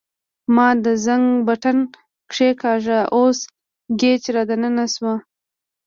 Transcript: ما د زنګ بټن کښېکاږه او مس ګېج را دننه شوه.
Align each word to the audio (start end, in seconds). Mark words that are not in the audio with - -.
ما 0.55 0.67
د 0.85 0.87
زنګ 1.05 1.25
بټن 1.47 1.77
کښېکاږه 2.31 2.99
او 3.15 3.21
مس 3.33 3.39
ګېج 3.99 4.21
را 4.35 4.43
دننه 4.49 4.85
شوه. 4.93 5.13